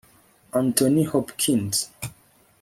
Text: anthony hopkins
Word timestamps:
anthony 0.59 1.03
hopkins 1.11 1.79